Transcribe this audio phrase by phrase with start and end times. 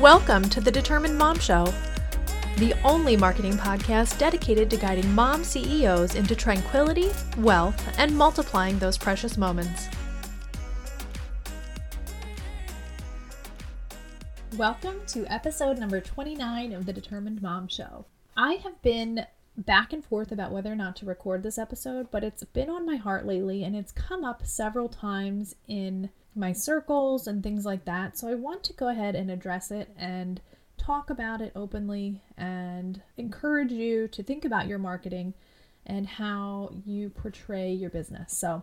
[0.00, 1.66] Welcome to the Determined Mom Show,
[2.56, 8.96] the only marketing podcast dedicated to guiding mom CEOs into tranquility, wealth, and multiplying those
[8.96, 9.90] precious moments.
[14.56, 18.06] Welcome to episode number 29 of the Determined Mom Show.
[18.34, 22.24] I have been back and forth about whether or not to record this episode, but
[22.24, 27.26] it's been on my heart lately and it's come up several times in my circles
[27.26, 28.16] and things like that.
[28.18, 30.40] So I want to go ahead and address it and
[30.78, 35.34] talk about it openly and encourage you to think about your marketing
[35.86, 38.36] and how you portray your business.
[38.38, 38.62] So,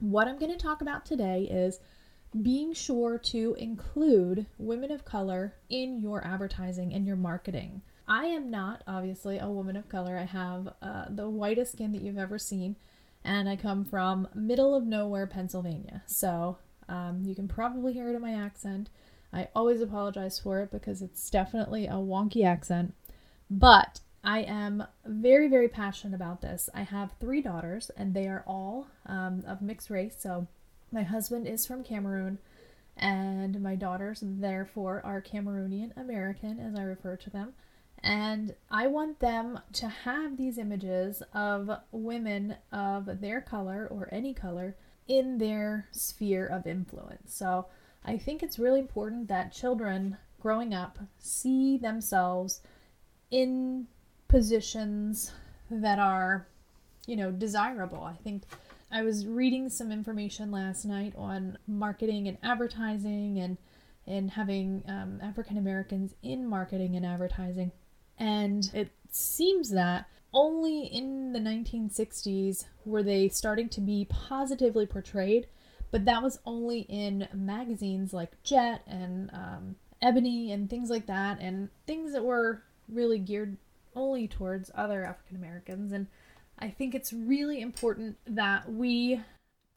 [0.00, 1.78] what I'm going to talk about today is
[2.42, 7.82] being sure to include women of color in your advertising and your marketing.
[8.08, 10.18] I am not, obviously, a woman of color.
[10.18, 12.76] I have uh, the whitest skin that you've ever seen,
[13.22, 16.02] and I come from middle of nowhere, Pennsylvania.
[16.06, 16.58] So
[16.88, 18.90] um, you can probably hear it in my accent.
[19.32, 22.94] I always apologize for it because it's definitely a wonky accent.
[23.50, 26.70] But I am very, very passionate about this.
[26.74, 30.16] I have three daughters, and they are all um, of mixed race.
[30.18, 30.46] So
[30.90, 32.38] my husband is from Cameroon,
[32.96, 37.54] and my daughters, therefore, are Cameroonian American, as I refer to them.
[38.02, 44.32] And I want them to have these images of women of their color or any
[44.34, 44.76] color
[45.08, 47.34] in their sphere of influence.
[47.34, 47.66] So
[48.04, 52.60] I think it's really important that children growing up see themselves
[53.30, 53.86] in
[54.28, 55.32] positions
[55.70, 56.46] that are,
[57.06, 58.02] you know, desirable.
[58.02, 58.42] I think
[58.90, 63.56] I was reading some information last night on marketing and advertising and
[64.06, 67.72] and having um, African Americans in marketing and advertising.
[68.18, 75.46] And it seems that only in the 1960s were they starting to be positively portrayed,
[75.90, 81.38] but that was only in magazines like Jet and um, Ebony and things like that,
[81.40, 83.56] and things that were really geared
[83.94, 85.92] only towards other African Americans.
[85.92, 86.08] And
[86.58, 89.20] I think it's really important that we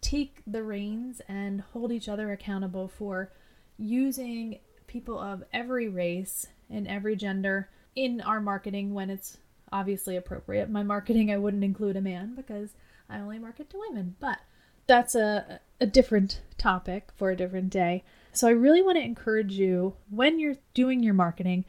[0.02, 3.32] take the reins and hold each other accountable for
[3.78, 9.38] using people of every race and every gender in our marketing when it's
[9.72, 10.70] obviously appropriate.
[10.70, 12.72] My marketing, I wouldn't include a man because
[13.10, 14.40] I only market to women, but
[14.88, 18.04] that's a, a different topic for a different day.
[18.34, 21.66] So I really want to encourage you when you're doing your marketing,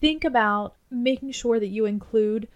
[0.00, 2.48] think about making sure that you include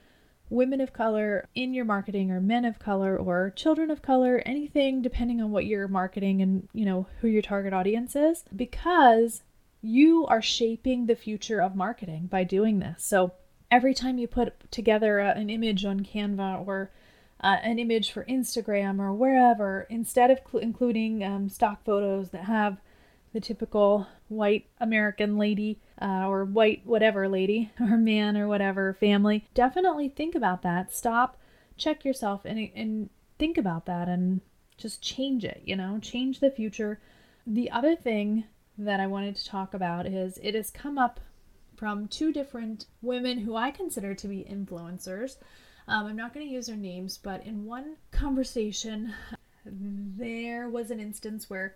[0.53, 5.01] women of color in your marketing or men of color or children of color anything
[5.01, 9.43] depending on what you're marketing and you know who your target audience is because
[9.81, 13.33] you are shaping the future of marketing by doing this so
[13.73, 16.91] every time you put together a, an image on Canva or
[17.43, 22.45] uh, an image for Instagram or wherever, instead of cl- including um, stock photos that
[22.45, 22.77] have
[23.33, 29.49] the typical white American lady uh, or white whatever lady or man or whatever family,
[29.55, 30.95] definitely think about that.
[30.95, 31.41] Stop,
[31.79, 34.43] check yourself, and, and think about that and
[34.77, 37.01] just change it, you know, change the future.
[37.47, 38.45] The other thing
[38.77, 41.21] that I wanted to talk about is it has come up
[41.83, 45.39] from two different women who I consider to be influencers.
[45.89, 49.13] Um, I'm not going to use their names, but in one conversation,
[49.67, 51.75] there was an instance where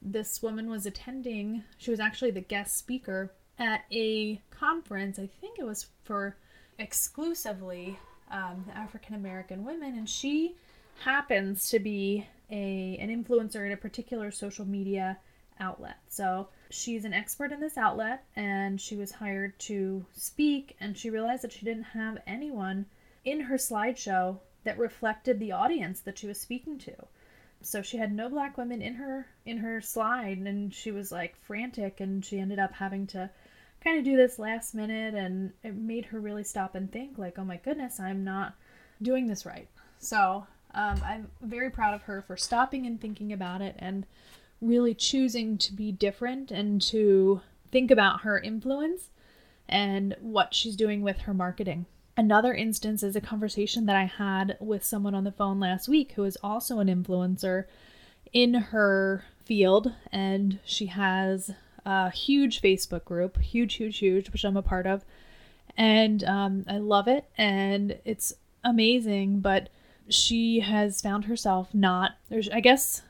[0.00, 5.18] this woman was attending, she was actually the guest speaker at a conference.
[5.18, 6.36] I think it was for
[6.78, 7.98] exclusively
[8.30, 10.54] um, African American women, and she
[11.00, 15.18] happens to be a an influencer in a particular social media
[15.60, 15.98] outlet.
[16.08, 21.10] So she's an expert in this outlet and she was hired to speak and she
[21.10, 22.86] realized that she didn't have anyone
[23.24, 26.94] in her slideshow that reflected the audience that she was speaking to.
[27.60, 31.36] So she had no black women in her in her slide and she was like
[31.42, 33.30] frantic and she ended up having to
[33.82, 37.38] kind of do this last minute and it made her really stop and think like,
[37.38, 38.54] "Oh my goodness, I'm not
[39.02, 39.68] doing this right."
[39.98, 44.06] So, um, I'm very proud of her for stopping and thinking about it and
[44.60, 47.40] really choosing to be different and to
[47.70, 49.10] think about her influence
[49.68, 51.86] and what she's doing with her marketing.
[52.16, 56.12] Another instance is a conversation that I had with someone on the phone last week
[56.12, 57.64] who is also an influencer
[58.32, 61.52] in her field, and she has
[61.86, 65.04] a huge Facebook group, huge, huge, huge, which I'm a part of.
[65.76, 68.32] And um, I love it, and it's
[68.64, 69.68] amazing, but
[70.08, 72.12] she has found herself not,
[72.52, 73.02] I guess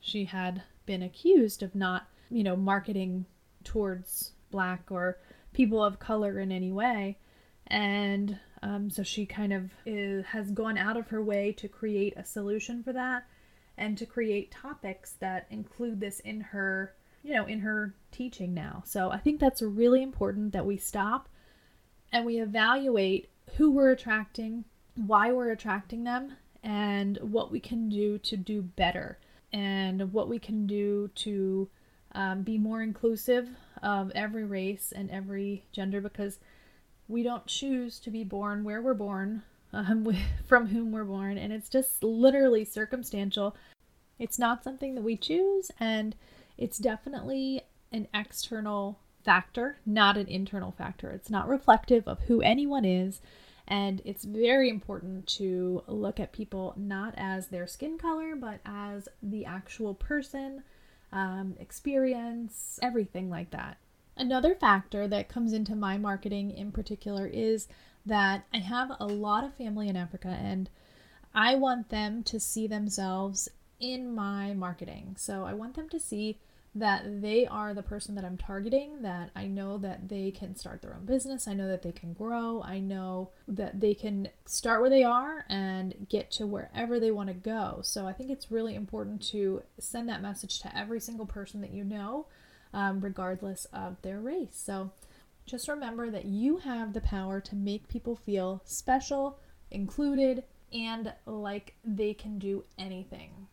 [0.00, 3.26] she had been accused of not, you know, marketing
[3.64, 5.18] towards black or
[5.52, 7.18] people of color in any way.
[7.66, 12.14] And um, so she kind of is, has gone out of her way to create
[12.16, 13.24] a solution for that
[13.78, 18.82] and to create topics that include this in her you know, in her teaching now.
[18.86, 21.28] So I think that's really important that we stop
[22.12, 28.18] and we evaluate who we're attracting, why we're attracting them, and what we can do
[28.18, 29.18] to do better,
[29.52, 31.68] and what we can do to
[32.12, 33.48] um, be more inclusive
[33.82, 36.38] of every race and every gender because
[37.08, 39.42] we don't choose to be born where we're born,
[39.72, 40.06] um,
[40.46, 43.56] from whom we're born, and it's just literally circumstantial.
[44.18, 46.14] It's not something that we choose, and
[46.58, 47.62] it's definitely
[47.92, 51.10] an external factor, not an internal factor.
[51.10, 53.20] It's not reflective of who anyone is.
[53.70, 59.08] And it's very important to look at people not as their skin color, but as
[59.22, 60.64] the actual person,
[61.12, 63.76] um, experience, everything like that.
[64.16, 67.68] Another factor that comes into my marketing in particular is
[68.04, 70.68] that I have a lot of family in Africa and
[71.32, 75.14] I want them to see themselves in my marketing.
[75.16, 76.38] So I want them to see
[76.74, 80.82] that they are the person that I'm targeting, that I know that they can start
[80.82, 84.80] their own business, I know that they can grow, I know that they can start
[84.80, 87.80] where they are and get to wherever they want to go.
[87.82, 91.72] So I think it's really important to send that message to every single person that
[91.72, 92.26] you know,
[92.72, 94.60] um, regardless of their race.
[94.64, 94.92] So
[95.46, 99.40] just remember that you have the power to make people feel special,
[99.72, 103.48] included, and like they can do anything.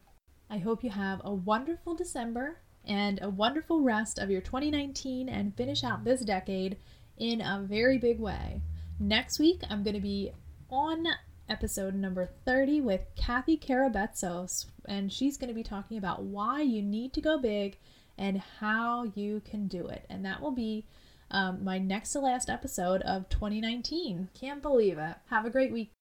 [0.49, 5.55] I hope you have a wonderful December and a wonderful rest of your 2019 and
[5.55, 6.77] finish out this decade
[7.17, 8.61] in a very big way.
[8.99, 10.31] Next week, I'm going to be
[10.69, 11.05] on
[11.49, 16.81] episode number 30 with Kathy Karabetsos, and she's going to be talking about why you
[16.81, 17.77] need to go big
[18.17, 20.05] and how you can do it.
[20.09, 20.85] And that will be
[21.29, 24.29] um, my next to last episode of 2019.
[24.33, 25.15] Can't believe it.
[25.29, 25.91] Have a great week.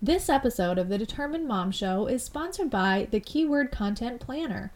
[0.00, 4.72] This episode of the Determined Mom Show is sponsored by the Keyword Content Planner.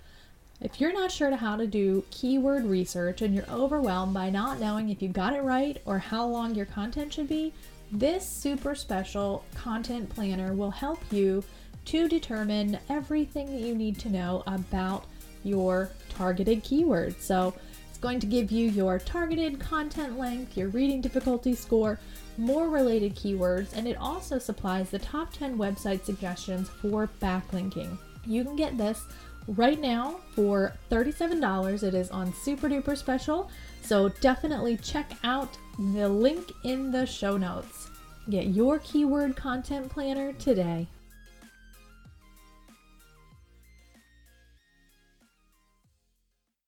[0.61, 4.91] If you're not sure how to do keyword research and you're overwhelmed by not knowing
[4.91, 7.55] if you got it right or how long your content should be,
[7.91, 11.43] this super special content planner will help you
[11.87, 15.07] to determine everything that you need to know about
[15.45, 17.23] your targeted keywords.
[17.23, 17.55] So
[17.89, 21.99] it's going to give you your targeted content length, your reading difficulty score,
[22.37, 27.97] more related keywords, and it also supplies the top 10 website suggestions for backlinking.
[28.27, 29.07] You can get this
[29.49, 31.83] right now for $37.
[31.83, 33.51] It is on super duper special,
[33.83, 37.91] so definitely check out the link in the show notes.
[38.29, 40.87] Get your keyword content planner today.